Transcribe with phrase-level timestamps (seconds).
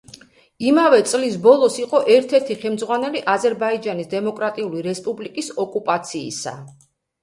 [0.69, 6.61] იმავე წლის ბოლოს იყო ერთ-ერთი ხელმძღვანელი აზერბაიჯანის დემოკრატიული რესპუბლიკის ოკუპაციისა.